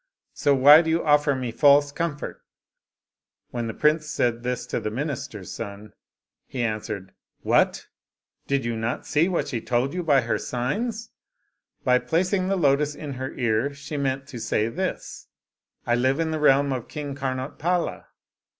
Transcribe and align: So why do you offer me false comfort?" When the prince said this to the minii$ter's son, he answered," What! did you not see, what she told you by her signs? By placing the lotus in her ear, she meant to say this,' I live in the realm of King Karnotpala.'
So 0.33 0.55
why 0.55 0.81
do 0.81 0.89
you 0.89 1.03
offer 1.05 1.35
me 1.35 1.51
false 1.51 1.91
comfort?" 1.91 2.41
When 3.51 3.67
the 3.67 3.73
prince 3.75 4.07
said 4.09 4.41
this 4.41 4.65
to 4.65 4.79
the 4.79 4.89
minii$ter's 4.89 5.53
son, 5.53 5.93
he 6.47 6.63
answered," 6.63 7.13
What! 7.51 7.85
did 8.47 8.65
you 8.65 8.75
not 8.75 9.05
see, 9.05 9.27
what 9.29 9.49
she 9.49 9.61
told 9.61 9.93
you 9.93 10.01
by 10.01 10.21
her 10.21 10.39
signs? 10.39 11.11
By 11.83 11.99
placing 11.99 12.47
the 12.47 12.55
lotus 12.57 12.95
in 12.95 13.13
her 13.13 13.31
ear, 13.35 13.75
she 13.75 13.95
meant 13.95 14.25
to 14.29 14.39
say 14.39 14.69
this,' 14.69 15.27
I 15.85 15.93
live 15.93 16.19
in 16.19 16.31
the 16.31 16.39
realm 16.39 16.73
of 16.73 16.87
King 16.87 17.13
Karnotpala.' 17.13 18.05